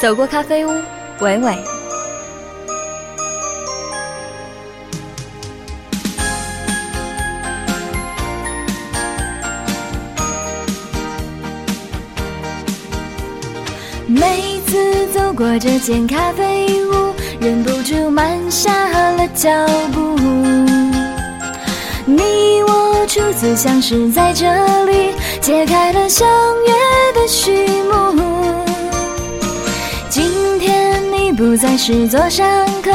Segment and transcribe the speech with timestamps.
[0.00, 0.70] 走过咖啡屋，
[1.20, 1.56] 伟伟。
[14.06, 19.50] 每次走过这间咖啡屋，忍不住慢下了脚
[19.92, 20.14] 步。
[22.04, 24.46] 你我初次相识在这
[24.84, 26.28] 里，揭开了相
[26.66, 26.72] 约
[27.20, 27.85] 的序幕。
[31.56, 32.46] 不再是座上
[32.82, 32.90] 客，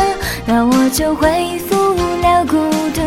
[0.45, 2.57] 那我就恢复了孤
[2.93, 3.01] 独。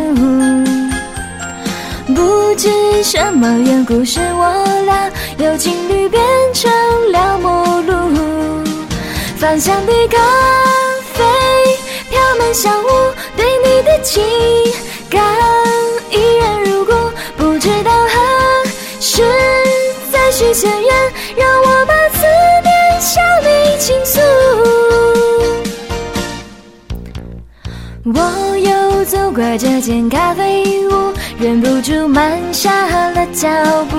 [2.13, 6.21] 不知什么缘故，使我俩由情侣变
[6.53, 6.69] 成
[7.13, 8.65] 了陌路。
[9.37, 10.17] 芳香的咖
[11.13, 11.23] 啡
[12.09, 14.21] 飘满小屋，对你的情
[29.35, 32.71] 过这间咖啡屋，忍不住慢下
[33.09, 33.49] 了脚
[33.91, 33.97] 步。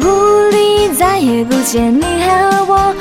[0.00, 2.92] 屋里再也不见你和我，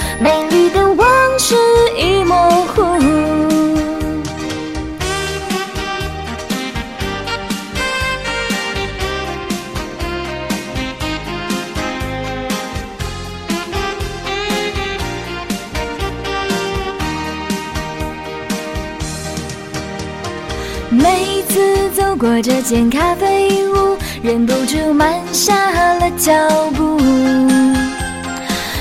[20.94, 26.34] 每次走过这间咖啡屋，忍不住慢下了脚
[26.76, 27.00] 步。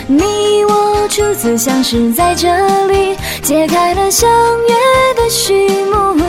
[0.09, 2.49] 你我初次相识在这
[2.89, 4.75] 里，揭开了相约
[5.15, 6.21] 的序幕。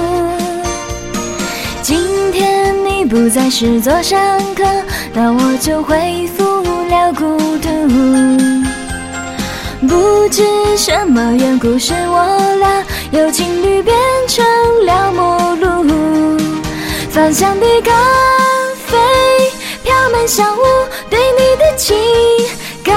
[1.81, 1.97] 今
[2.31, 4.19] 天你不再是座上
[4.53, 4.63] 客，
[5.15, 6.43] 那我就恢复
[6.91, 7.69] 了孤独。
[9.87, 10.43] 不知
[10.77, 14.45] 什么缘故，使我俩由情侣变成
[14.85, 15.00] 了。
[17.21, 17.91] 芳香的咖
[18.87, 18.97] 啡
[19.83, 20.63] 飘满小屋，
[21.07, 21.95] 对你的情
[22.83, 22.95] 感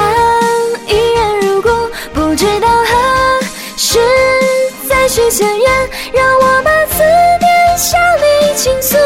[0.89, 1.69] 依然如故。
[2.15, 3.43] 不知道何
[3.77, 3.99] 时
[4.89, 7.03] 再续前缘，让我把思
[7.39, 8.97] 念向你倾诉。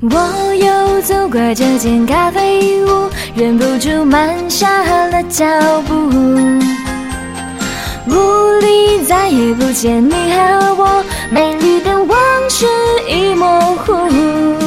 [0.00, 5.44] 我又走过这间咖啡屋，忍不住慢下了脚
[5.82, 6.63] 步。
[8.14, 12.16] 屋里再也不见你和我，美丽的往
[12.48, 12.66] 事
[13.08, 14.63] 已模糊。